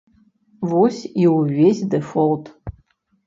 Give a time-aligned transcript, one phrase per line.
[0.69, 2.45] Вось і ўвесь дэфолт.